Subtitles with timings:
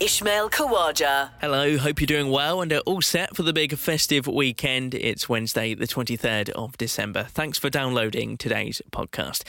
[0.00, 1.30] Ishmael Kawaja.
[1.40, 4.94] Hello, hope you're doing well and are all set for the big festive weekend.
[4.94, 7.24] It's Wednesday, the 23rd of December.
[7.24, 9.42] Thanks for downloading today's podcast.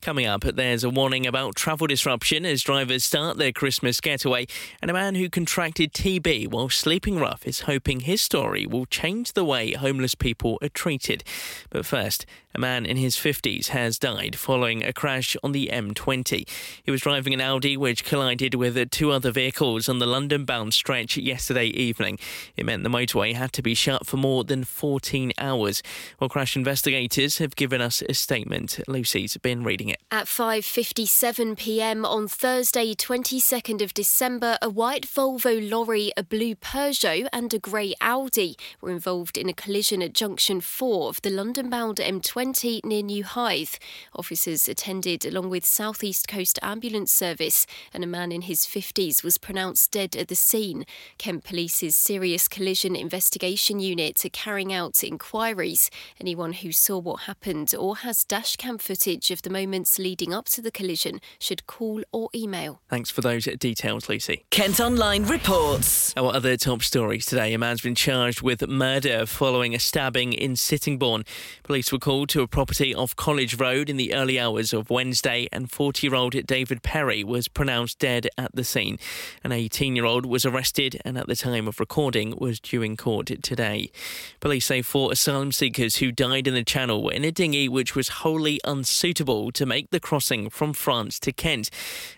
[0.00, 4.46] Coming up, there's a warning about travel disruption as drivers start their Christmas getaway,
[4.80, 9.32] and a man who contracted TB while sleeping rough is hoping his story will change
[9.32, 11.24] the way homeless people are treated.
[11.68, 16.48] But first, a man in his 50s has died following a crash on the M20.
[16.82, 20.72] He was driving an Audi which collided with two other vehicles on the London bound
[20.72, 22.18] stretch yesterday evening.
[22.56, 25.82] It meant the motorway had to be shut for more than 14 hours.
[26.18, 28.80] Well, crash investigators have given us a statement.
[28.88, 30.00] Lucy's been reading it.
[30.10, 32.06] At 5:57 p.m.
[32.06, 37.92] on Thursday, 22nd of December, a white Volvo lorry, a blue Peugeot, and a grey
[38.00, 43.24] Audi were involved in a collision at junction 4 of the London-bound M20 near New
[43.24, 43.74] Hythe.
[44.14, 49.24] Officers attended along with South East Coast Ambulance Service, and a man in his 50s
[49.24, 50.84] was pronounced dead at the scene.
[51.18, 55.90] Kent Police's Serious Collision Investigation Unit are carrying out inquiries.
[56.20, 60.62] Anyone who saw what happened or has dashcam footage of the moments leading up to
[60.62, 62.80] the collision should call or email.
[62.88, 64.44] Thanks for those details, Lucy.
[64.50, 66.14] Kent Online reports.
[66.16, 67.54] Our other top stories today.
[67.54, 71.24] A man's been charged with murder following a stabbing in Sittingbourne.
[71.62, 75.48] Police were called to a property off College Road in the early hours of Wednesday,
[75.52, 78.98] and 40 year old David Perry was pronounced dead at the scene.
[79.44, 82.96] An 18 year old was arrested and at the time of recording was due in
[82.96, 83.90] court today.
[84.40, 87.94] Police say four asylum seekers who died in the channel were in a dinghy which
[87.94, 91.70] was wholly unsuitable to make the crossing from France to Kent.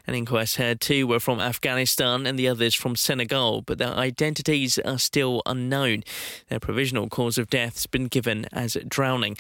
[0.07, 4.79] An inquest heard two were from Afghanistan and the others from Senegal, but their identities
[4.79, 6.03] are still unknown.
[6.49, 9.37] Their provisional cause of death has been given as drowning.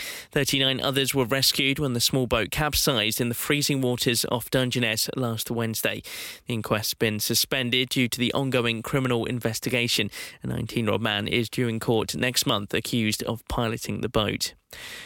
[0.58, 5.08] 39 others were rescued when the small boat capsized in the freezing waters off Dungeness
[5.14, 6.02] last Wednesday.
[6.48, 10.10] The inquest's been suspended due to the ongoing criminal investigation.
[10.42, 14.08] A 19 year old man is due in court next month accused of piloting the
[14.08, 14.54] boat.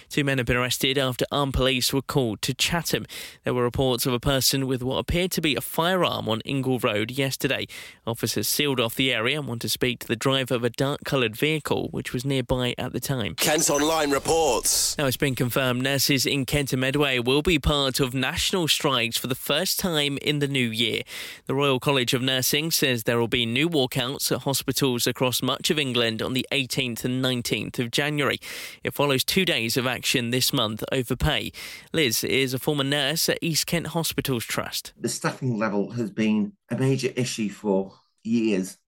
[0.08, 3.06] Two men have been arrested after armed police were called to Chatham.
[3.44, 6.78] There were reports of a person with what appeared to be a firearm on Ingle
[6.80, 7.66] Road yesterday.
[8.06, 11.04] Officers sealed off the area and want to speak to the driver of a dark
[11.04, 13.34] coloured vehicle which was nearby at the time.
[13.36, 14.98] Kent Online reports.
[14.98, 19.16] Now it's been confirmed nurses in Kent and Medway will be part of national strikes
[19.16, 21.02] for the first time in the new year.
[21.46, 25.70] The Royal College of Nursing says there will be new walkouts at hospitals across much
[25.70, 28.38] of England on the 18th and 19th of January.
[28.82, 31.52] It follows two days of action this month over pay.
[31.92, 34.94] Liz is a former nurse at East Kent Hospitals Trust.
[34.98, 37.92] The staffing level has been a major issue for
[38.24, 38.78] years.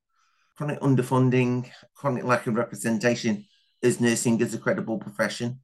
[0.56, 3.44] Chronic underfunding, chronic lack of representation
[3.82, 5.60] as nursing is a credible profession.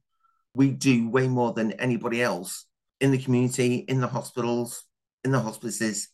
[0.53, 2.67] We do way more than anybody else
[2.99, 4.83] in the community, in the hospitals,
[5.23, 6.09] in the hospices.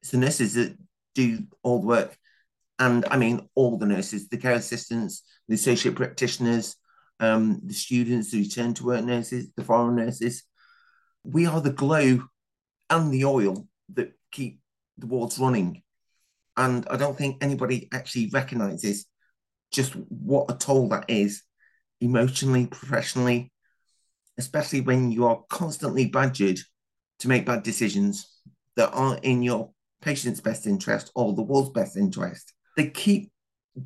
[0.00, 0.78] It's the nurses that
[1.16, 2.16] do all the work.
[2.78, 6.76] And I mean, all the nurses, the care assistants, the associate practitioners,
[7.20, 10.44] um, the students, the return to work nurses, the foreign nurses.
[11.24, 12.28] We are the glue
[12.90, 14.60] and the oil that keep
[14.96, 15.82] the wards running.
[16.56, 19.06] And I don't think anybody actually recognizes
[19.70, 21.42] just what a toll that is
[22.00, 23.52] emotionally, professionally,
[24.38, 26.58] especially when you are constantly badgered
[27.20, 28.40] to make bad decisions
[28.76, 32.52] that aren't in your patient's best interest or the world's best interest.
[32.76, 33.30] They keep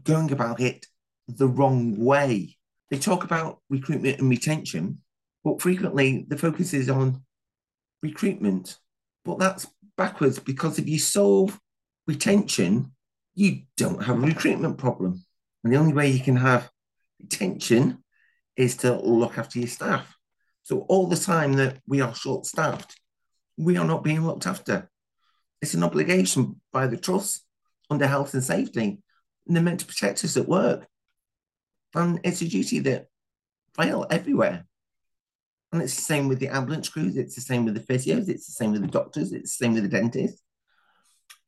[0.05, 0.87] going about it
[1.29, 2.57] the wrong way.
[2.93, 4.99] They talk about recruitment and retention,
[5.43, 7.23] but frequently the focus is on
[8.03, 8.77] recruitment.
[9.25, 9.67] But that's
[9.97, 11.59] backwards because if you solve
[12.07, 12.93] retention,
[13.35, 15.25] you don't have a recruitment problem.
[15.65, 16.69] And the only way you can have
[17.19, 18.05] retention
[18.57, 20.15] is to look after your staff.
[20.63, 23.01] So all the time that we are short staffed,
[23.57, 24.91] we are not being looked after.
[25.63, 27.43] It's an obligation by the trust
[27.89, 29.03] under health and safety.
[29.47, 30.87] And they're meant to protect us at work.
[31.95, 33.09] And it's a duty that
[33.77, 34.67] fail everywhere.
[35.73, 38.47] And it's the same with the ambulance crews, it's the same with the physios, it's
[38.47, 40.43] the same with the doctors, it's the same with the dentists.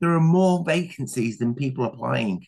[0.00, 2.46] There are more vacancies than people applying.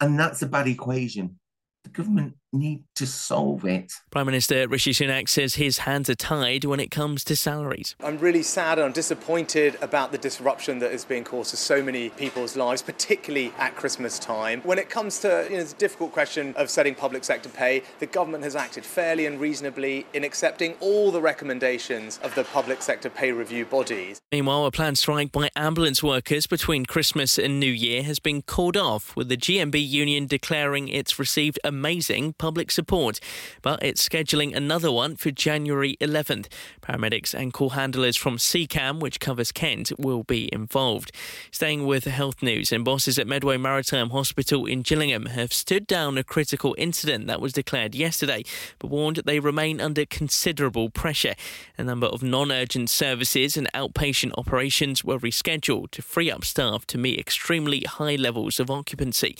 [0.00, 1.38] And that's a bad equation.
[1.84, 3.92] The government need to solve it.
[4.10, 7.94] Prime Minister Rishi Sunak says his hands are tied when it comes to salaries.
[8.02, 11.82] I'm really sad and I'm disappointed about the disruption that is being caused to so
[11.82, 14.60] many people's lives, particularly at Christmas time.
[14.62, 18.06] When it comes to you know, the difficult question of setting public sector pay, the
[18.06, 23.10] government has acted fairly and reasonably in accepting all the recommendations of the public sector
[23.10, 24.20] pay review bodies.
[24.32, 28.76] Meanwhile, a planned strike by ambulance workers between Christmas and New Year has been called
[28.76, 33.20] off, with the GMB union declaring it's received amazing public support,
[33.60, 36.48] but it's scheduling another one for January 11th.
[36.80, 41.12] Paramedics and call handlers from SECAmb, which covers Kent, will be involved.
[41.50, 46.16] Staying with health news, and bosses at Medway Maritime Hospital in Gillingham have stood down
[46.16, 48.42] a critical incident that was declared yesterday,
[48.78, 51.34] but warned they remain under considerable pressure.
[51.76, 56.86] A number of non urgent services and outpatient operations were rescheduled to free up staff
[56.86, 59.36] to meet extremely high levels of occupancy.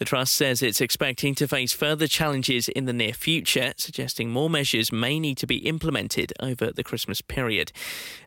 [0.00, 4.48] The Trust says it's expecting to face further challenges in the near future, suggesting more
[4.48, 7.70] measures may need to be implemented over the Christmas period.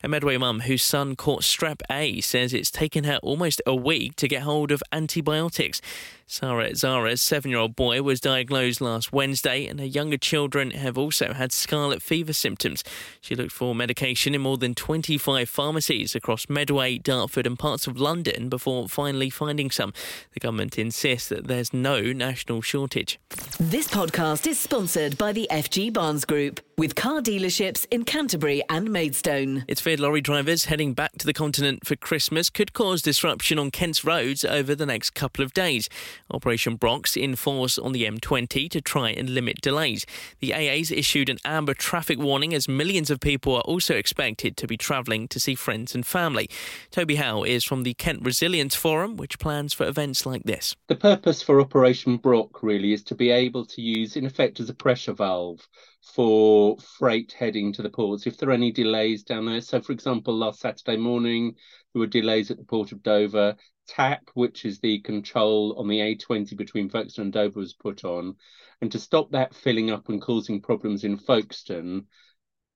[0.03, 4.15] A Medway mum whose son caught strep A says it's taken her almost a week
[4.17, 5.81] to get hold of antibiotics.
[6.25, 10.97] Sarah Zara's seven year old boy was diagnosed last Wednesday, and her younger children have
[10.97, 12.83] also had scarlet fever symptoms.
[13.21, 17.99] She looked for medication in more than 25 pharmacies across Medway, Dartford, and parts of
[17.99, 19.93] London before finally finding some.
[20.31, 23.19] The government insists that there's no national shortage.
[23.59, 28.91] This podcast is sponsored by the FG Barnes Group with car dealerships in Canterbury and
[28.91, 29.65] Maidstone.
[29.67, 33.71] It's feared lorry drivers heading back to the continent for Christmas could cause disruption on
[33.71, 35.89] Kent's roads over the next couple of days.
[36.31, 40.05] Operation Brock's in force on the M20 to try and limit delays.
[40.39, 44.67] The AA's issued an amber traffic warning as millions of people are also expected to
[44.67, 46.49] be travelling to see friends and family.
[46.91, 50.75] Toby Howe is from the Kent Resilience Forum, which plans for events like this.
[50.87, 54.69] The purpose for Operation Brock really is to be able to use, in effect, as
[54.69, 55.67] a pressure valve
[56.03, 59.61] for freight heading to the ports if there are any delays down there.
[59.61, 61.55] So, for example, last Saturday morning,
[61.93, 63.55] there were delays at the port of Dover.
[63.87, 68.35] TAP, which is the control on the A20 between Folkestone and Dover, was put on.
[68.81, 72.07] And to stop that filling up and causing problems in Folkestone,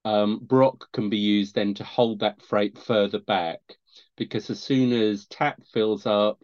[0.05, 3.59] um, Brock can be used then to hold that freight further back.
[4.15, 6.39] Because as soon as TAP fills up,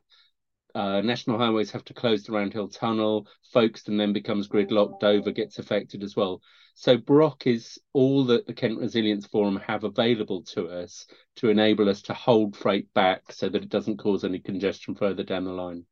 [0.76, 3.28] uh, national highways have to close the Roundhill Tunnel.
[3.52, 5.00] Folkestone then becomes gridlocked.
[5.00, 6.42] Dover gets affected as well.
[6.76, 11.06] So Brock is all that the Kent Resilience Forum have available to us
[11.36, 15.24] to enable us to hold freight back so that it doesn't cause any congestion further
[15.24, 15.86] down the line.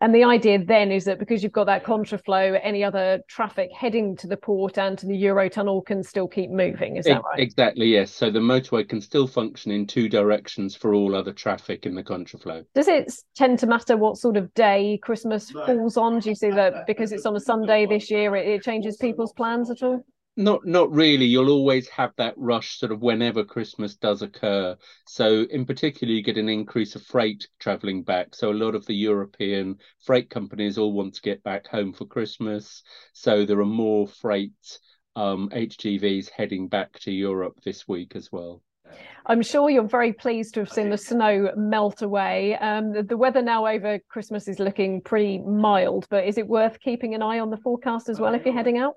[0.00, 4.16] And the idea then is that because you've got that contraflow, any other traffic heading
[4.18, 6.96] to the port and to the Eurotunnel can still keep moving.
[6.96, 7.40] Is that right?
[7.40, 8.12] Exactly, yes.
[8.12, 12.04] So the motorway can still function in two directions for all other traffic in the
[12.04, 12.64] contraflow.
[12.74, 16.20] Does it tend to matter what sort of day Christmas falls on?
[16.20, 19.32] Do you see that because it's on a Sunday this year, it, it changes people's
[19.32, 20.04] plans at all?
[20.38, 21.24] Not not really.
[21.24, 24.76] You'll always have that rush sort of whenever Christmas does occur.
[25.04, 28.36] So in particular, you get an increase of freight travelling back.
[28.36, 32.04] So a lot of the European freight companies all want to get back home for
[32.04, 32.84] Christmas.
[33.14, 34.78] So there are more freight
[35.16, 38.62] um, HGVs heading back to Europe this week as well.
[39.26, 42.54] I'm sure you're very pleased to have seen the snow melt away.
[42.58, 46.78] Um, the, the, weather now over Christmas is looking pretty mild, but is it worth
[46.78, 48.94] keeping an eye on the forecast as well if you're heading out?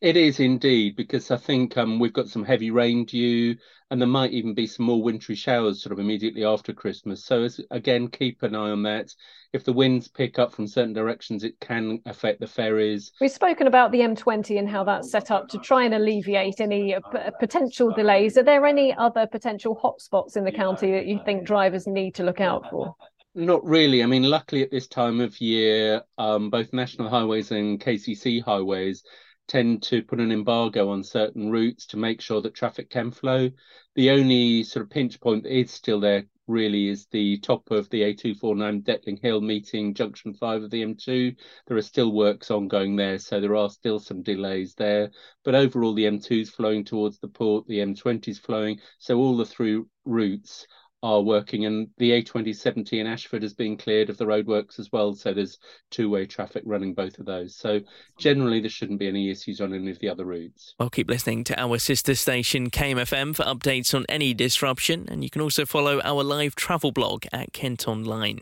[0.00, 3.56] It is indeed because I think um, we've got some heavy rain due,
[3.90, 7.24] and there might even be some more wintry showers sort of immediately after Christmas.
[7.24, 9.14] So as, again, keep an eye on that.
[9.52, 13.12] If the winds pick up from certain directions, it can affect the ferries.
[13.20, 16.94] We've spoken about the M20 and how that's set up to try and alleviate any
[16.94, 18.36] uh, p- potential delays.
[18.36, 22.24] Are there any other potential hotspots in the county that you think drivers need to
[22.24, 22.94] look out for?
[23.34, 24.02] Not really.
[24.02, 29.04] I mean, luckily at this time of year, um, both national highways and KCC highways
[29.46, 33.50] tend to put an embargo on certain routes to make sure that traffic can flow.
[33.94, 37.88] The only sort of pinch point that is still there really is the top of
[37.90, 41.34] the A249 Detling Hill meeting junction 5 of the M2.
[41.66, 45.10] There are still works ongoing there, so there are still some delays there.
[45.44, 49.36] But overall, the M2 is flowing towards the port, the M20 is flowing, so all
[49.36, 50.66] the through routes
[51.02, 55.14] are working, and the A2070 in Ashford is being cleared of the roadworks as well.
[55.14, 55.58] So there's
[55.90, 57.54] two-way traffic running both of those.
[57.54, 57.80] So
[58.18, 60.74] generally, there shouldn't be any issues on any of the other routes.
[60.78, 65.30] Well, keep listening to our sister station KMFM for updates on any disruption, and you
[65.30, 68.40] can also follow our live travel blog at Kent Online.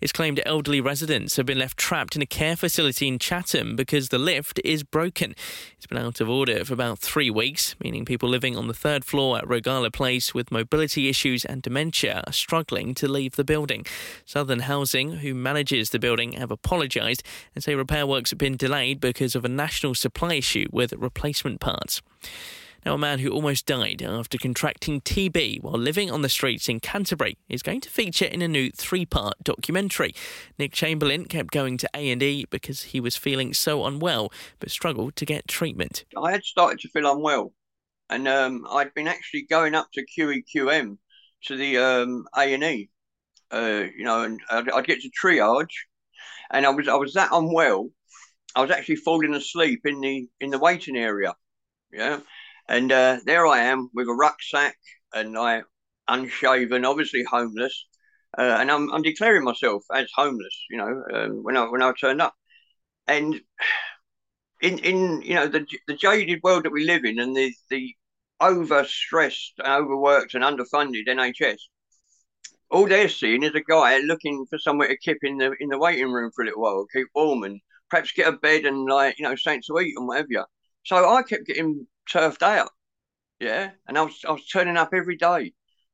[0.00, 4.08] It's claimed elderly residents have been left trapped in a care facility in Chatham because
[4.08, 5.34] the lift is broken.
[5.76, 9.04] It's been out of order for about three weeks, meaning people living on the third
[9.04, 13.84] floor at Regala Place with mobility issues and dementia are struggling to leave the building.
[14.24, 17.22] Southern Housing, who manages the building, have apologised
[17.54, 21.60] and say repair works have been delayed because of a national supply issue with replacement
[21.60, 22.00] parts.
[22.84, 26.80] Now, a man who almost died after contracting TB while living on the streets in
[26.80, 30.14] Canterbury is going to feature in a new three-part documentary.
[30.58, 35.26] Nick Chamberlain kept going to A&E because he was feeling so unwell, but struggled to
[35.26, 36.04] get treatment.
[36.16, 37.52] I had started to feel unwell,
[38.08, 40.96] and um, I'd been actually going up to QEQM
[41.44, 42.88] to the um, A&E,
[43.50, 45.74] uh, you know, and I'd, I'd get to triage,
[46.50, 47.90] and I was I was that unwell,
[48.54, 51.34] I was actually falling asleep in the in the waiting area,
[51.92, 52.20] yeah.
[52.70, 54.76] And uh, there I am with a rucksack
[55.12, 55.62] and I
[56.06, 57.86] unshaven, obviously homeless.
[58.38, 61.92] Uh, and I'm, I'm declaring myself as homeless, you know, um, when I when I
[62.00, 62.32] turned up.
[63.08, 63.40] And
[64.62, 67.92] in in you know the the jaded world that we live in and the the
[68.40, 71.58] overstressed, overworked, and underfunded NHS,
[72.70, 75.78] all they're seeing is a guy looking for somewhere to keep in the in the
[75.78, 77.60] waiting room for a little while, keep warm, and
[77.90, 80.46] perhaps get a bed and like you know something to eat and whatever.
[80.84, 82.70] So I kept getting turfed out.
[83.38, 83.70] Yeah.
[83.88, 85.52] And I was, I was turning up every day,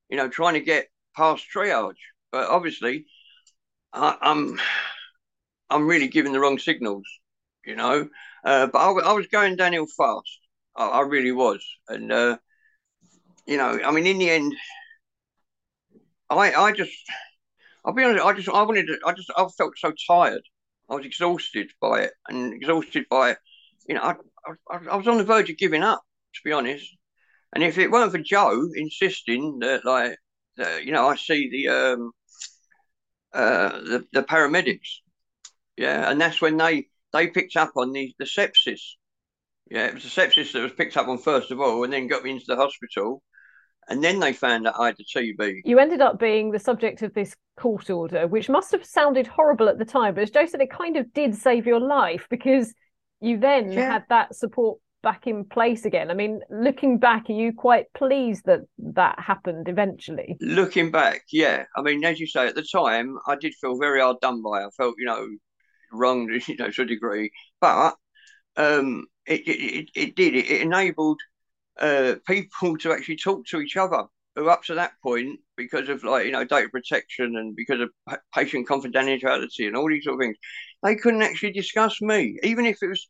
[0.08, 1.94] you know, trying to get past triage.
[2.32, 3.06] But obviously,
[3.92, 4.60] I, I'm,
[5.70, 7.04] I'm really giving the wrong signals,
[7.64, 8.08] you know.
[8.44, 10.40] Uh, but I, I, was going downhill fast.
[10.76, 11.64] I, I really was.
[11.88, 12.38] And, uh,
[13.46, 14.54] you know, I mean, in the end,
[16.30, 16.96] I, I just,
[17.84, 20.42] I'll be honest, I just, I wanted to, I just, I felt so tired.
[20.88, 23.36] I was exhausted by it and exhausted by.
[23.88, 24.14] You know, I,
[24.71, 26.03] I, I was on the verge of giving up,
[26.35, 26.87] to be honest.
[27.55, 30.17] And if it weren't for Joe insisting that, like,
[30.57, 32.12] that, you know, I see the um,
[33.33, 35.00] uh, the, the paramedics,
[35.76, 38.81] yeah, and that's when they they picked up on the the sepsis.
[39.71, 42.07] Yeah, it was the sepsis that was picked up on first of all, and then
[42.07, 43.23] got me into the hospital.
[43.88, 45.61] And then they found that I had the TB.
[45.65, 49.69] You ended up being the subject of this court order, which must have sounded horrible
[49.69, 50.15] at the time.
[50.15, 52.75] But as Joe said, it kind of did save your life because
[53.20, 53.92] you then yeah.
[53.92, 56.11] had that support back in place again.
[56.11, 60.37] I mean, looking back, are you quite pleased that that happened eventually?
[60.40, 61.64] Looking back, yeah.
[61.76, 64.64] I mean, as you say, at the time, I did feel very hard done by.
[64.64, 65.28] I felt, you know,
[65.92, 67.30] wronged, you know, to a degree.
[67.61, 67.94] But
[68.56, 70.35] um, it, it, it did.
[70.35, 71.20] It, it enabled
[71.80, 74.04] uh, people to actually talk to each other
[74.37, 78.18] who up to that point, because of like, you know, data protection and because of
[78.35, 80.37] patient confidentiality and all these sort of things,
[80.83, 83.09] they couldn't actually discuss me, even if it was,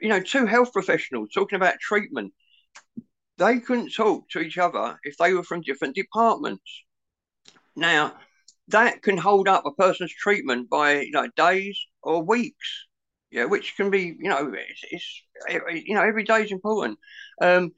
[0.00, 2.32] you know, two health professionals talking about treatment.
[3.38, 6.84] They couldn't talk to each other if they were from different departments.
[7.74, 8.14] Now,
[8.68, 12.86] that can hold up a person's treatment by you know days or weeks.
[13.30, 15.22] Yeah, which can be you know it's, it's
[15.86, 16.98] you know every day is important.
[17.40, 17.72] Um,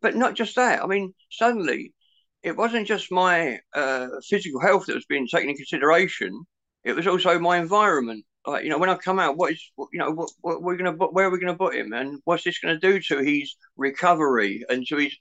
[0.00, 0.82] but not just that.
[0.82, 1.92] I mean, suddenly
[2.42, 6.44] it wasn't just my uh, physical health that was being taken into consideration.
[6.84, 9.98] It was also my environment like you know when I come out, what is you
[9.98, 12.78] know what, what we're gonna where are we gonna put him, and what's this gonna
[12.78, 15.16] do to his recovery and to his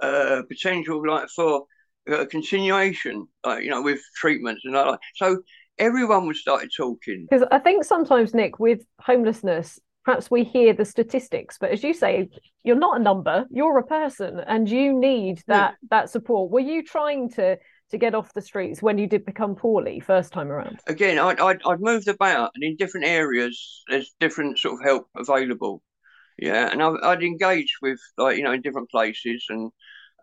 [0.00, 1.64] uh, potential like for
[2.10, 5.38] uh, continuation, like you know with treatments and like so.
[5.78, 10.84] Everyone was started talking because I think sometimes Nick with homelessness perhaps we hear the
[10.84, 12.28] statistics but as you say
[12.64, 15.88] you're not a number you're a person and you need that yeah.
[15.90, 17.58] that support were you trying to
[17.90, 20.80] to get off the streets when you did become poorly first time around?
[20.86, 25.08] Again, I'd, I'd, I'd moved about, and in different areas, there's different sort of help
[25.16, 25.82] available.
[26.38, 29.70] Yeah, and I've, I'd engaged with like you know in different places, and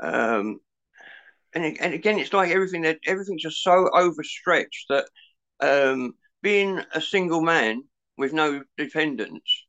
[0.02, 0.60] um,
[1.54, 5.06] and and again, it's like everything that everything's just so overstretched that
[5.60, 7.84] um, being a single man
[8.18, 9.66] with no dependents,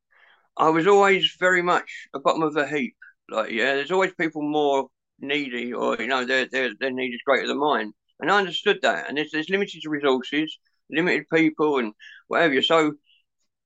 [0.57, 2.97] I was always very much a bottom of the heap.
[3.31, 4.89] Like, yeah, there's always people more
[5.21, 8.79] needy or you know their their their need is greater than mine and i understood
[8.83, 10.59] that and there's, there's limited resources
[10.91, 11.93] limited people and
[12.29, 12.93] whatever so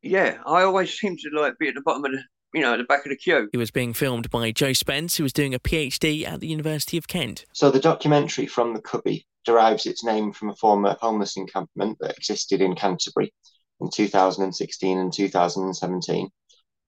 [0.02, 2.78] yeah i always seem to like be at the bottom of the you know, at
[2.78, 3.48] the back of the queue.
[3.52, 6.98] It was being filmed by Joe Spence, who was doing a PhD at the University
[6.98, 7.46] of Kent.
[7.52, 12.16] So the documentary from the Cubby derives its name from a former homeless encampment that
[12.16, 13.32] existed in Canterbury
[13.80, 16.28] in 2016 and 2017.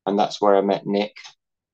[0.06, 1.14] And that's where I met Nick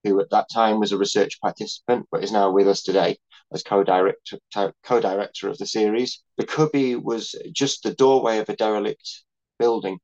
[0.04, 3.16] who at that time was a research participant but is now with us today
[3.52, 4.38] as co-director
[4.85, 6.23] co-director of the series.
[6.38, 9.25] The cubby was just the doorway of a derelict
[9.59, 9.99] building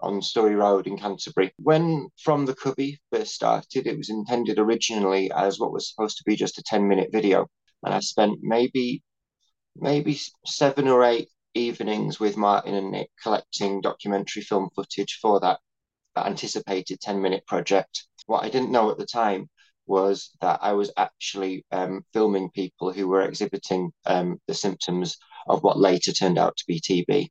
[0.00, 1.52] on Sturry Road in Canterbury.
[1.58, 6.24] When From the Cubby first started, it was intended originally as what was supposed to
[6.24, 7.46] be just a 10 minute video.
[7.84, 9.02] And I spent maybe
[9.76, 15.60] maybe seven or eight evenings with Martin and Nick collecting documentary film footage for that,
[16.14, 18.07] that anticipated 10 minute project.
[18.28, 19.48] What I didn't know at the time
[19.86, 25.16] was that I was actually um, filming people who were exhibiting um, the symptoms
[25.48, 27.28] of what later turned out to be TB.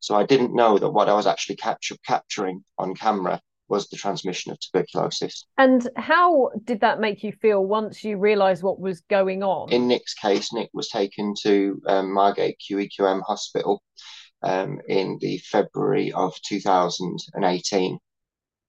[0.00, 3.96] So I didn't know that what I was actually capture, capturing on camera was the
[3.96, 5.46] transmission of tuberculosis.
[5.58, 9.70] And how did that make you feel once you realised what was going on?
[9.70, 13.80] In Nick's case, Nick was taken to um, Margate QEQM Hospital
[14.42, 17.96] um, in the February of 2018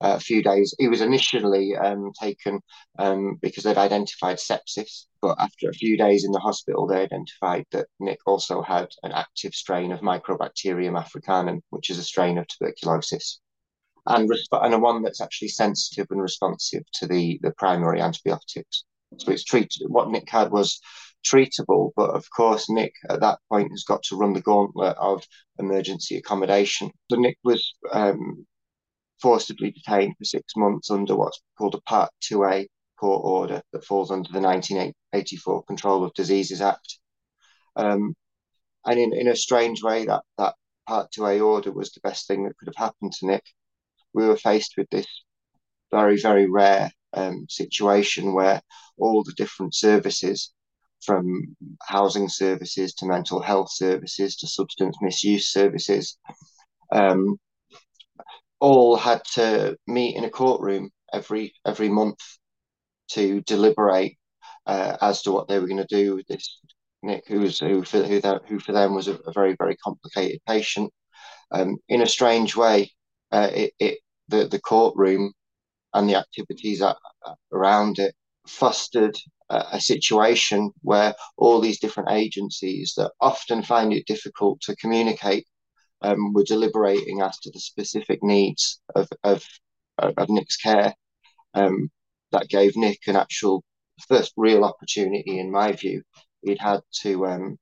[0.04, 0.76] a few days.
[0.78, 2.60] He was initially um, taken
[3.00, 7.66] um, because they'd identified sepsis, but after a few days in the hospital, they identified
[7.72, 12.48] that Nick also had an active strain of Mycobacterium africanum, which is a strain of
[12.48, 13.40] tuberculosis,
[14.08, 18.84] and, resp- and one that's actually sensitive and responsive to the, the primary antibiotics.
[19.18, 19.88] So it's treated.
[19.88, 20.80] What Nick had was
[21.26, 25.24] treatable, but of course, Nick at that point has got to run the gauntlet of
[25.60, 26.92] emergency accommodation.
[27.10, 28.46] So Nick was um,
[29.24, 32.68] forcibly detained for six months under what's called a Part 2A
[33.00, 37.00] court order that falls under the 1984 Control of Diseases Act.
[37.78, 38.16] Um,
[38.86, 42.44] and in, in a strange way, that, that Part 2A order was the best thing
[42.44, 43.46] that could have happened to Nick.
[44.14, 45.08] We were faced with this
[45.90, 48.62] very, very rare um, situation where
[48.98, 50.52] all the different services,
[51.02, 56.18] from housing services to mental health services to substance misuse services,
[56.92, 57.38] um,
[58.64, 62.20] all had to meet in a courtroom every every month
[63.10, 64.18] to deliberate
[64.66, 66.62] uh, as to what they were going to do with this
[67.04, 69.76] Nick, who was who for who, that, who for them was a, a very very
[69.76, 70.94] complicated patient.
[71.52, 72.90] Um, in a strange way,
[73.34, 75.34] uh, it, it the the courtroom
[75.94, 76.96] and the activities at,
[77.52, 78.16] around it
[78.48, 79.18] fostered
[79.50, 85.46] a, a situation where all these different agencies that often find it difficult to communicate
[86.04, 89.44] um, were deliberating as to the specific needs of of,
[89.98, 90.94] of Nick's care.
[91.54, 91.90] Um,
[92.32, 93.64] that gave Nick an actual
[94.08, 96.02] first real opportunity, in my view.
[96.42, 97.58] He'd had to um,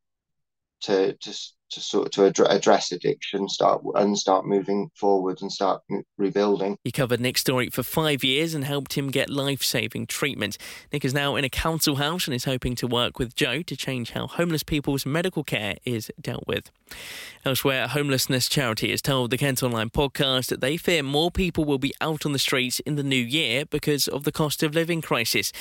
[0.82, 1.40] to to
[1.72, 5.82] to sort to address addiction, start and start moving forward and start
[6.18, 6.78] rebuilding.
[6.84, 10.58] He covered Nick's story for five years and helped him get life-saving treatment.
[10.92, 13.75] Nick is now in a council house and is hoping to work with Joe to
[13.75, 16.72] change how homeless people's medical care is dealt with.
[17.46, 21.63] Elsewhere, a homelessness charity has told the Kent Online podcast that they fear more people
[21.63, 24.75] will be out on the streets in the new year because of the cost of
[24.75, 25.51] living crisis.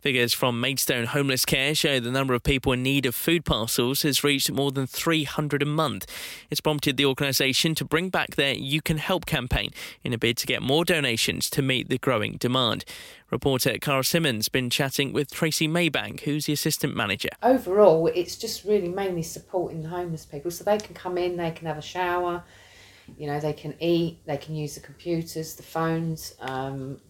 [0.00, 4.02] Figures from Maidstone Homeless Care show the number of people in need of food parcels
[4.02, 6.06] has reached more than 300 a month.
[6.50, 9.70] It's prompted the organisation to bring back their You Can Help campaign
[10.04, 12.84] in a bid to get more donations to meet the growing demand.
[13.30, 17.30] Reporter Cara Simmons been chatting with Tracy Maybank, who's the assistant manager.
[17.42, 21.52] Overall, it's just really mainly supporting the homeless people so they can come in, they
[21.52, 22.42] can have a shower,
[23.18, 26.34] you know, they can eat, they can use the computers, the phones.
[26.40, 27.00] Um,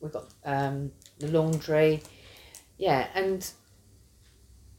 [0.00, 2.02] we've got um, the laundry,
[2.78, 3.50] yeah, and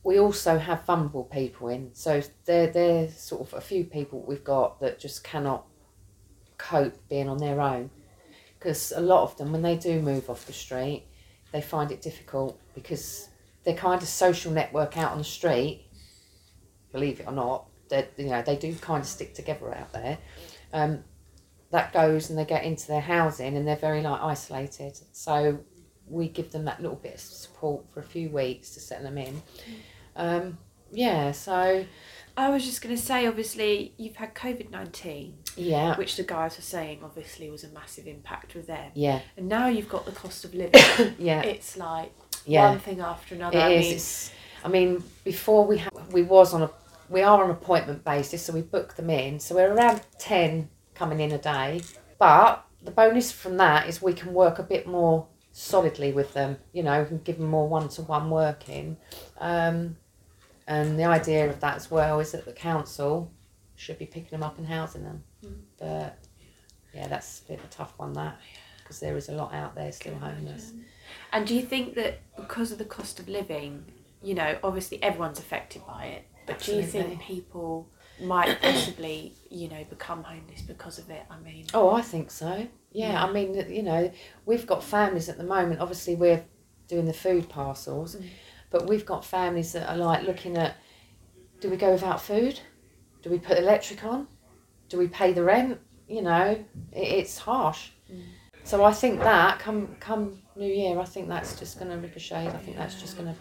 [0.05, 1.89] we also have vulnerable people in.
[1.93, 5.65] So there, there's sort of a few people we've got that just cannot
[6.59, 7.89] cope being on their own
[8.59, 11.07] because a lot of them, when they do move off the street,
[11.51, 13.29] they find it difficult because
[13.63, 15.87] their kind of social network out on the street,
[16.91, 20.19] believe it or not, that you know they do kind of stick together out there.
[20.71, 21.03] Um,
[21.71, 24.99] that goes and they get into their housing and they're very like isolated.
[25.13, 25.59] So
[26.07, 29.17] we give them that little bit of support for a few weeks to settle them
[29.17, 29.41] in.
[30.15, 30.57] Um,
[30.91, 31.85] yeah, so
[32.37, 35.37] I was just going to say, obviously, you've had COVID 19.
[35.57, 35.95] Yeah.
[35.97, 38.91] Which the guys were saying, obviously, was a massive impact with them.
[38.93, 39.21] Yeah.
[39.37, 40.81] And now you've got the cost of living.
[41.17, 41.41] yeah.
[41.41, 42.11] It's like
[42.45, 42.69] yeah.
[42.69, 43.57] one thing after another.
[43.57, 43.85] It I is.
[43.85, 44.31] Mean, it's,
[44.63, 46.69] I mean, before we ha- we was on a
[47.09, 49.39] we are on appointment basis, so we book them in.
[49.39, 51.81] So we're around ten coming in a day.
[52.19, 56.57] But the bonus from that is we can work a bit more solidly with them.
[56.73, 58.97] You know, we can give them more one to one working.
[59.39, 59.97] Um,
[60.67, 63.31] and the idea of that as well is that the council
[63.75, 65.23] should be picking them up and housing them.
[65.45, 65.55] Mm.
[65.79, 66.17] But
[66.93, 68.39] yeah, that's a bit of a tough one that
[68.79, 70.71] because there is a lot out there still homeless.
[71.33, 73.83] And do you think that because of the cost of living,
[74.23, 76.91] you know, obviously everyone's affected by it, but Absolutely.
[76.91, 77.89] do you think people
[78.21, 81.23] might possibly, you know, become homeless because of it?
[81.29, 82.67] I mean, oh, I think so.
[82.91, 83.23] Yeah, yeah.
[83.23, 84.11] I mean, you know,
[84.45, 85.81] we've got families at the moment.
[85.81, 86.43] Obviously, we're
[86.87, 88.15] doing the food parcels.
[88.15, 88.25] Mm
[88.75, 90.75] but we've got families that are like looking at
[91.61, 92.59] do we go without food?
[93.21, 94.27] Do we put electric on?
[94.89, 95.79] Do we pay the rent?
[96.09, 96.47] You know,
[96.91, 97.91] it, it's harsh.
[98.11, 98.23] Mm.
[98.65, 102.47] So I think that come come New Year, I think that's just going to ricochet.
[102.47, 103.39] I think that's just going to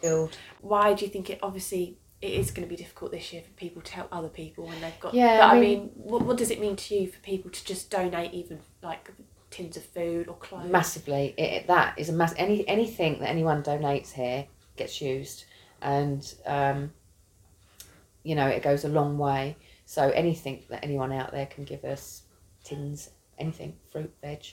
[0.00, 0.38] build.
[0.60, 1.40] Why do you think it?
[1.42, 4.66] Obviously, it is going to be difficult this year for people to help other people
[4.66, 5.12] when they've got.
[5.12, 7.50] Yeah, but I I mean- mean, what, what does it mean to you for people
[7.50, 9.10] to just donate even like
[9.50, 10.70] tins of food or clothes?
[10.70, 14.46] massively it- that is a mass any anything that anyone donates here
[14.78, 15.44] gets used.
[15.82, 16.92] And um
[18.22, 19.56] you know it goes a long way.
[19.84, 22.22] So anything that anyone out there can give us
[22.64, 24.44] tins anything fruit veg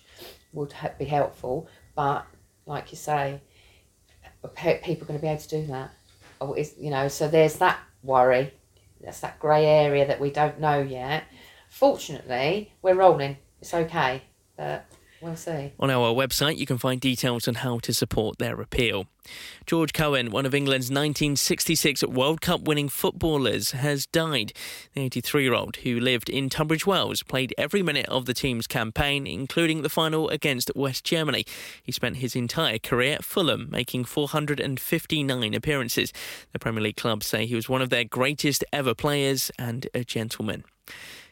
[0.54, 1.68] would he- be helpful.
[1.96, 2.26] But
[2.66, 3.42] like you say
[4.44, 5.92] are pe- people going to be able to do that.
[6.40, 8.54] Or is you know so there's that worry.
[9.02, 11.24] That's that grey area that we don't know yet.
[11.70, 13.38] Fortunately we're rolling.
[13.62, 14.22] It's okay.
[14.58, 14.86] But
[15.80, 19.08] On our website, you can find details on how to support their appeal.
[19.66, 24.54] George Cohen, one of England's 1966 World Cup winning footballers, has died.
[24.94, 28.68] The 83 year old, who lived in Tunbridge Wells, played every minute of the team's
[28.68, 31.46] campaign, including the final against West Germany.
[31.82, 36.14] He spent his entire career at Fulham, making 459 appearances.
[36.52, 40.04] The Premier League club say he was one of their greatest ever players and a
[40.04, 40.66] gentleman.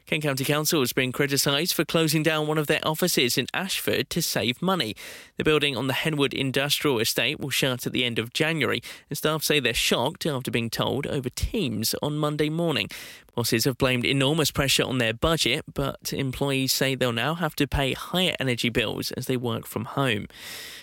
[0.06, 4.10] Kent County Council has been criticised for closing down one of their offices in Ashford
[4.10, 4.96] to save money.
[5.38, 9.18] The building on the Henwood Industrial Estate will shut at the end of January, and
[9.18, 12.90] staff say they're shocked after being told over Teams on Monday morning.
[13.36, 17.66] Bosses have blamed enormous pressure on their budget, but employees say they'll now have to
[17.66, 20.28] pay higher energy bills as they work from home.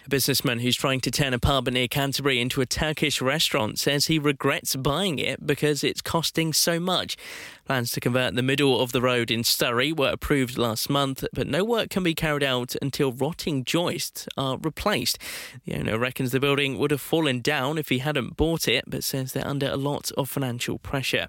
[0.05, 4.07] A businessman who's trying to turn a pub near Canterbury into a Turkish restaurant says
[4.07, 7.17] he regrets buying it because it's costing so much.
[7.71, 11.47] Plans to convert the middle of the road in Sturry were approved last month, but
[11.47, 15.19] no work can be carried out until rotting joists are replaced.
[15.65, 19.05] The owner reckons the building would have fallen down if he hadn't bought it, but
[19.05, 21.29] says they're under a lot of financial pressure.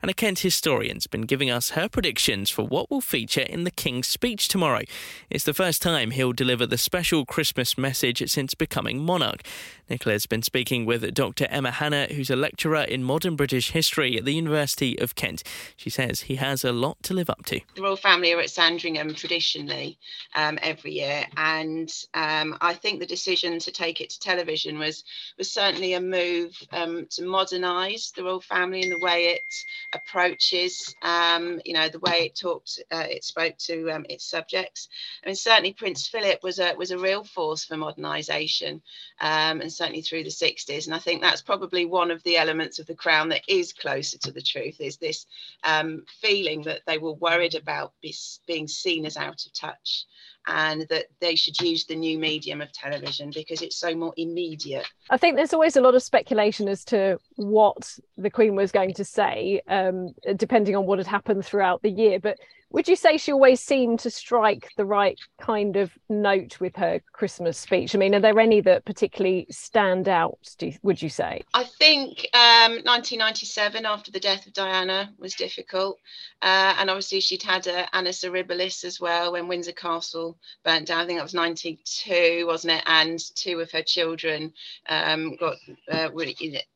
[0.00, 3.70] And a Kent historian's been giving us her predictions for what will feature in the
[3.70, 4.84] King's speech tomorrow.
[5.28, 9.42] It's the first time he'll deliver the special Christmas message since becoming monarch.
[9.90, 11.46] Nicola's been speaking with Dr.
[11.50, 15.42] Emma Hanna, who's a lecturer in modern British history at the University of Kent.
[15.76, 17.60] She says he has a lot to live up to.
[17.74, 19.98] the royal family are at Sandringham traditionally
[20.34, 25.04] um, every year, and um, I think the decision to take it to television was
[25.36, 29.54] was certainly a move um, to modernise the royal family in the way it
[29.92, 34.88] approaches, um, you know, the way it talked, uh, it spoke to um, its subjects.
[35.22, 38.80] I mean, certainly Prince Philip was a was a real force for modernisation,
[39.20, 40.86] um, and certainly through the 60s.
[40.86, 44.18] And I think that's probably one of the elements of the crown that is closer
[44.18, 45.26] to the truth is this
[45.64, 48.14] um, feeling that they were worried about be,
[48.46, 50.06] being seen as out of touch
[50.46, 54.86] and that they should use the new medium of television because it's so more immediate.
[55.08, 58.92] I think there's always a lot of speculation as to what the Queen was going
[58.94, 62.20] to say, um, depending on what had happened throughout the year.
[62.20, 62.38] But
[62.74, 67.00] would you say she always seemed to strike the right kind of note with her
[67.12, 67.94] Christmas speech?
[67.94, 71.42] I mean, are there any that particularly stand out, do you, would you say?
[71.54, 76.00] I think um, 1997, after the death of Diana, was difficult.
[76.42, 81.02] Uh, and obviously, she'd had uh, Annus Horribilis as well when Windsor Castle burnt down.
[81.02, 82.82] I think that was 92, wasn't it?
[82.86, 84.52] And two of her children
[84.88, 85.54] um, got
[85.92, 86.10] uh,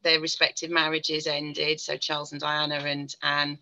[0.05, 1.81] their respective marriages ended.
[1.81, 3.59] So Charles and Diana and Anne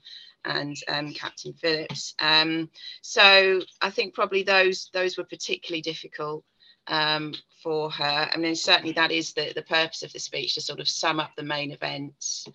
[0.46, 2.14] and um, Captain Phillips.
[2.18, 2.70] Um,
[3.02, 6.44] so I think probably those those were particularly difficult
[6.87, 8.30] um, for her.
[8.32, 11.20] I mean, certainly that is the, the purpose of the speech to sort of sum
[11.20, 12.46] up the main events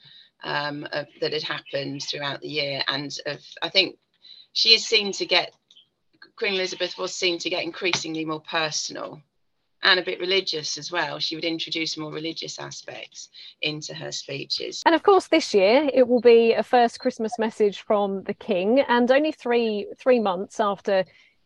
[0.43, 2.81] um, of, that had happened throughout the year.
[2.87, 3.97] And of, I think
[4.53, 5.53] she is seen to get,
[6.37, 9.21] Queen Elizabeth was seen to get increasingly more personal
[9.83, 11.19] and a bit religious as well.
[11.19, 13.29] She would introduce more religious aspects
[13.61, 14.81] into her speeches.
[14.85, 18.81] And of course, this year it will be a first Christmas message from the King,
[18.87, 21.05] and only three three months after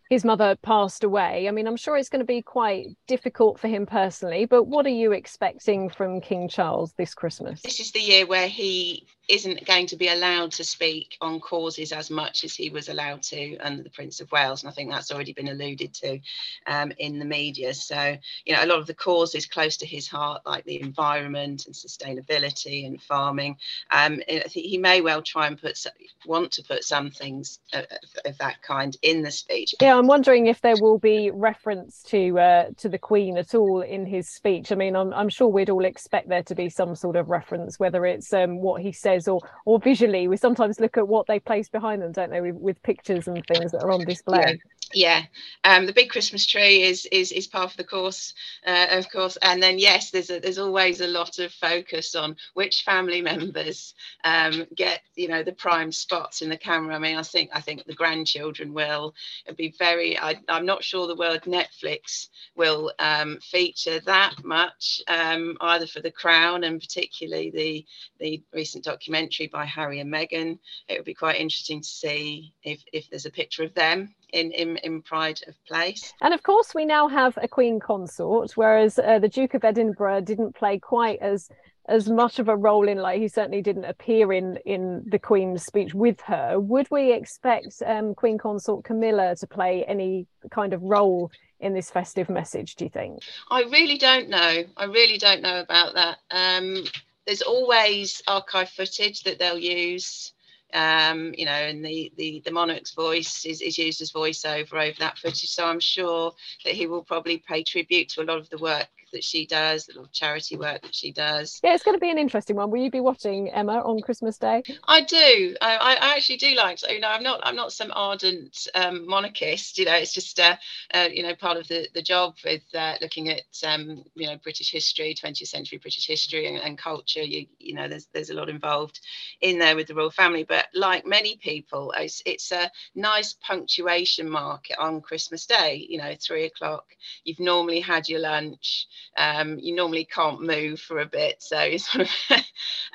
[0.09, 1.47] his mother passed away.
[1.47, 4.45] I mean, I'm sure it's going to be quite difficult for him personally.
[4.45, 7.61] But what are you expecting from King Charles this Christmas?
[7.61, 11.91] This is the year where he isn't going to be allowed to speak on causes
[11.91, 14.63] as much as he was allowed to under the Prince of Wales.
[14.63, 16.19] And I think that's already been alluded to
[16.67, 17.73] um, in the media.
[17.73, 21.65] So, you know, a lot of the causes close to his heart, like the environment
[21.65, 23.57] and sustainability and farming,
[23.91, 25.83] um, I think he may well try and put,
[26.25, 27.85] want to put some things of,
[28.25, 29.75] of that kind in the speech.
[29.81, 33.81] Yeah, I'm wondering if there will be reference to uh, to the Queen at all
[33.81, 34.71] in his speech.
[34.71, 37.79] I mean, I'm, I'm sure we'd all expect there to be some sort of reference,
[37.79, 38.91] whether it's um, what he
[39.27, 40.27] or or visually.
[40.27, 43.43] We sometimes look at what they place behind them, don't they, with, with pictures and
[43.47, 44.59] things that are on display.
[44.95, 45.23] Yeah,
[45.65, 48.33] um, the big Christmas tree is is is part of the course,
[48.65, 52.37] uh, of course, and then yes, there's a, there's always a lot of focus on
[52.53, 56.95] which family members um, get you know the prime spots in the camera.
[56.95, 59.13] I mean, I think I think the grandchildren will.
[59.45, 60.17] It'd be very.
[60.17, 65.99] I, am not sure the word Netflix will um, feature that much um, either for
[65.99, 67.85] the Crown and particularly the
[68.21, 70.57] the recent documentary by Harry and Meghan.
[70.87, 74.51] It would be quite interesting to see if if there's a picture of them in,
[74.51, 76.13] in, in pride of place.
[76.21, 80.21] And of course, we now have a Queen consort, whereas uh, the Duke of Edinburgh
[80.21, 81.49] didn't play quite as
[81.87, 85.63] as much of a role in like he certainly didn't appear in in the queen's
[85.63, 86.59] speech with her.
[86.59, 91.91] Would we expect um, queen consort camilla to play any kind of role in this
[91.91, 93.19] festive message do you think?
[93.51, 94.63] I really don't know.
[94.75, 96.17] I really don't know about that.
[96.31, 96.85] Um,
[97.25, 100.33] there's always archive footage that they'll use
[100.75, 104.99] um, you know, and the, the, the monarch's voice is, is used as voiceover over
[104.99, 105.49] that footage.
[105.49, 106.33] So I'm sure
[106.65, 109.85] that he will probably pay tribute to a lot of the work that she does,
[109.85, 111.59] the little charity work that she does.
[111.63, 112.71] Yeah, it's going to be an interesting one.
[112.71, 114.63] Will you be watching Emma on Christmas Day?
[114.87, 115.55] I do.
[115.61, 116.79] I, I actually do like.
[116.79, 117.41] So, you know, I'm not.
[117.43, 119.77] I'm not some ardent um, monarchist.
[119.77, 120.55] You know, it's just uh,
[120.93, 124.37] uh, you know part of the the job with uh, looking at um, you know
[124.43, 127.23] British history, 20th century British history and, and culture.
[127.23, 128.99] You you know, there's there's a lot involved
[129.41, 130.43] in there with the royal family.
[130.43, 135.85] But like many people, it's, it's a nice punctuation mark on Christmas Day.
[135.89, 136.85] You know, three o'clock.
[137.23, 138.87] You've normally had your lunch
[139.17, 141.41] um, you normally can't move for a bit.
[141.41, 142.11] So you sort of,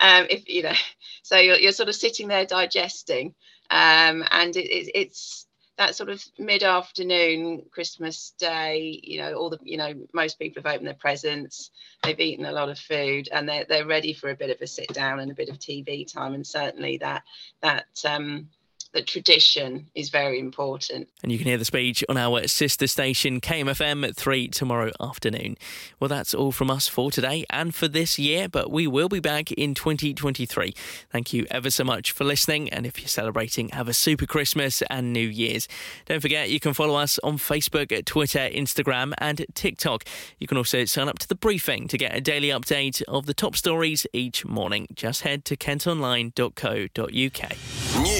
[0.01, 0.75] um, if you know,
[1.23, 3.35] so you're, you're sort of sitting there digesting,
[3.71, 5.47] um, and it, it, it's
[5.81, 9.01] that sort of mid-afternoon Christmas day.
[9.03, 11.71] You know, all the you know most people have opened their presents,
[12.03, 14.67] they've eaten a lot of food, and they're they're ready for a bit of a
[14.67, 16.35] sit down and a bit of TV time.
[16.35, 17.23] And certainly that
[17.63, 18.49] that um,
[18.93, 21.09] that tradition is very important.
[21.23, 25.57] And you can hear the speech on our sister station, KMFM, at 3 tomorrow afternoon.
[25.99, 29.21] Well, that's all from us for today and for this year, but we will be
[29.21, 30.75] back in 2023.
[31.11, 32.69] Thank you ever so much for listening.
[32.71, 35.69] And if you're celebrating, have a super Christmas and New Year's.
[36.07, 40.05] Don't forget, you can follow us on Facebook, Twitter, Instagram, and TikTok.
[40.39, 43.35] You can also sign up to the briefing to get a daily update of the
[43.35, 44.89] top stories each morning.
[44.95, 48.20] Just head to kentonline.co.uk.